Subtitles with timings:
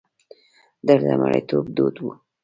[0.87, 2.11] دلته مریتوب دود وو.